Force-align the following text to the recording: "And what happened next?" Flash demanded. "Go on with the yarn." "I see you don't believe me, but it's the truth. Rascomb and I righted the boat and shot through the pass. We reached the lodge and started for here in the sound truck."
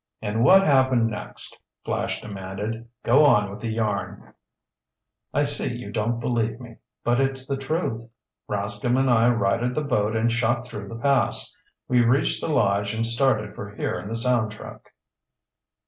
"And 0.19 0.43
what 0.43 0.63
happened 0.63 1.09
next?" 1.11 1.59
Flash 1.85 2.21
demanded. 2.21 2.87
"Go 3.03 3.23
on 3.23 3.51
with 3.51 3.59
the 3.59 3.69
yarn." 3.69 4.33
"I 5.31 5.43
see 5.43 5.75
you 5.75 5.91
don't 5.91 6.19
believe 6.19 6.59
me, 6.59 6.77
but 7.03 7.19
it's 7.19 7.45
the 7.45 7.55
truth. 7.55 8.09
Rascomb 8.49 8.97
and 8.97 9.11
I 9.11 9.29
righted 9.29 9.75
the 9.75 9.83
boat 9.83 10.15
and 10.15 10.31
shot 10.31 10.65
through 10.65 10.87
the 10.87 10.95
pass. 10.97 11.55
We 11.87 12.01
reached 12.03 12.41
the 12.41 12.51
lodge 12.51 12.95
and 12.95 13.05
started 13.05 13.53
for 13.53 13.75
here 13.75 13.99
in 13.99 14.09
the 14.09 14.15
sound 14.15 14.53
truck." 14.53 14.89